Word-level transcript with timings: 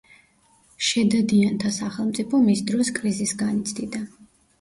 შედადიანთა 0.85 1.71
სახელმწიფო 1.75 2.39
მის 2.47 2.63
დროს 2.71 2.89
კრიზისს 3.01 3.35
განიცდიდა. 3.43 4.03